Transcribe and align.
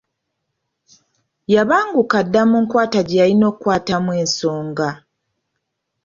Yabanguka 1.53 2.17
dda 2.27 2.41
mu 2.49 2.57
nkwata 2.63 2.99
gye 3.07 3.19
yalina 3.21 3.45
okukwatamu 3.51 4.11
ensonga. 4.21 4.89